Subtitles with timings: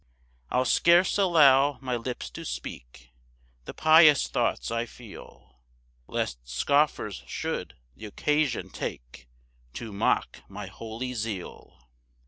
[0.49, 3.11] 3 I'll scarce allow my lips to speak
[3.65, 5.59] The pious thoughts I feel,
[6.07, 9.29] Lest scoffers should th' occasion take
[9.73, 11.87] To mock my holy zeal.